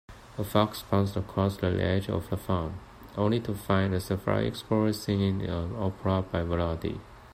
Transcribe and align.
The 0.35 0.43
fox 0.43 0.81
pounced 0.81 1.15
across 1.15 1.57
the 1.57 1.67
edge 1.79 2.09
of 2.09 2.27
the 2.31 2.35
farm, 2.35 2.79
only 3.15 3.39
to 3.41 3.53
find 3.53 3.93
a 3.93 3.99
safari 3.99 4.47
explorer 4.47 4.93
singing 4.93 5.43
an 5.43 5.75
opera 5.75 6.23
by 6.23 6.41
Vivaldi. 6.41 6.99